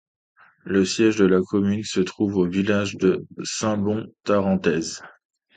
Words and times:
Le 0.63 0.83
siège 0.83 1.17
de 1.17 1.25
la 1.25 1.41
commune 1.43 1.83
se 1.83 1.99
trouve 1.99 2.37
au 2.37 2.47
village 2.47 2.95
de 2.97 3.27
Saint-Bon-Tarentaise. 3.43 5.03